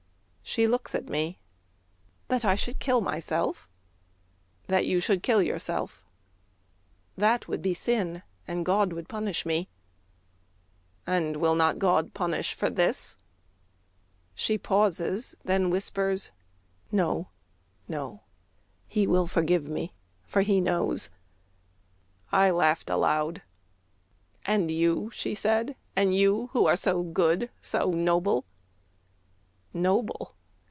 She 0.43 0.65
looks 0.67 0.93
at 0.95 1.07
me. 1.07 1.39
"That 2.27 2.43
I 2.43 2.55
should 2.55 2.79
kill 2.79 2.99
myself?"— 2.99 3.69
"That 4.67 4.85
you 4.85 4.99
should 4.99 5.23
kill 5.23 5.41
yourself."—"That 5.41 7.47
would 7.47 7.61
be 7.61 7.73
sin, 7.73 8.21
And 8.49 8.65
God 8.65 8.91
would 8.91 9.07
punish 9.07 9.45
me!"—"And 9.45 11.37
will 11.37 11.55
not 11.55 11.79
God 11.79 12.13
Punish 12.13 12.53
for 12.53 12.69
this?" 12.69 13.17
She 14.35 14.57
pauses: 14.57 15.37
then 15.45 15.69
whispers: 15.69 16.33
"No, 16.91 17.29
no, 17.87 18.23
He 18.89 19.07
will 19.07 19.27
forgive 19.27 19.63
me, 19.63 19.93
for 20.25 20.41
He 20.41 20.59
knows!" 20.59 21.11
I 22.29 22.51
laughed 22.51 22.89
aloud: 22.89 23.41
"And 24.45 24.69
you," 24.69 25.11
she 25.13 25.33
said, 25.33 25.77
"and 25.95 26.13
you, 26.13 26.47
Who 26.47 26.65
are 26.65 26.75
so 26.75 27.03
good, 27.03 27.49
so 27.61 27.91
noble"... 27.91 28.43
"Noble? 29.73 30.35